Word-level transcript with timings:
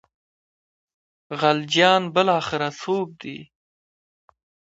خلجیان 1.39 2.03
بالاخره 2.13 2.69
څوک 2.81 3.07
دي. 3.21 3.37